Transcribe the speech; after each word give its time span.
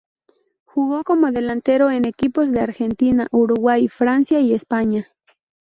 Jugó 0.65 1.03
como 1.03 1.29
delantero, 1.31 1.91
en 1.91 2.05
equipos 2.07 2.51
de 2.51 2.61
Argentina, 2.61 3.27
Uruguay, 3.29 3.87
Francia 3.87 4.39
y 4.39 4.55
España. 4.55 5.07